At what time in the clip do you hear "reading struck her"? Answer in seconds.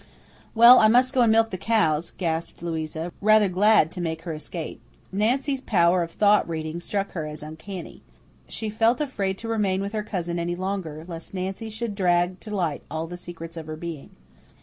6.49-7.27